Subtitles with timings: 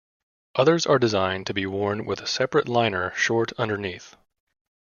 [0.55, 4.15] Others are designed to be worn with a separate liner short underneath.